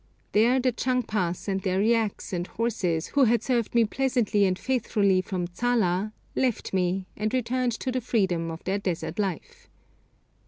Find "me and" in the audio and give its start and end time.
6.73-7.31